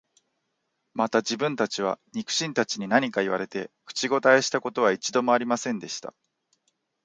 [0.95, 6.15] また自分は、肉親たちに何か言われて、口応えした事は一度も有りませんでした